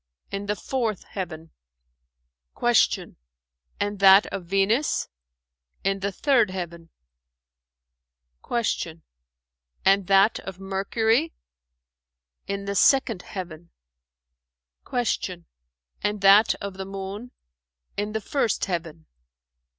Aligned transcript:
"In 0.31 0.47
the 0.47 0.55
fourth 0.55 1.03
heaven." 1.03 1.51
Q 2.59 3.15
"And 3.79 3.99
that 3.99 4.25
of 4.33 4.45
Venus?" 4.45 5.09
"In 5.83 5.99
the 5.99 6.11
third 6.11 6.49
heaven." 6.49 6.89
Q 8.43 8.99
"And 9.85 10.07
that 10.07 10.39
of 10.39 10.59
Mercury?" 10.59 11.35
"In 12.47 12.65
the 12.65 12.73
second 12.73 13.21
heaven." 13.21 13.69
Q 14.89 15.43
"And 16.01 16.21
that 16.21 16.55
of 16.55 16.77
the 16.77 16.85
Moon?" 16.85 17.29
"In 17.95 18.13
the 18.13 18.21
first 18.21 18.65
heaven." 18.65 19.05